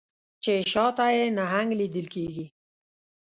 چې 0.43 0.53
شا 0.71 0.85
ته 0.97 1.05
یې 1.15 1.25
نهنګ 1.37 1.69
لیدل 1.79 2.05
کیږي 2.13 2.45